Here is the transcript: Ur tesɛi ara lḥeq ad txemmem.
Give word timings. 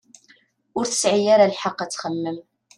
Ur 0.77 0.85
tesɛi 0.87 1.27
ara 1.33 1.51
lḥeq 1.53 1.77
ad 1.83 1.89
txemmem. 1.91 2.37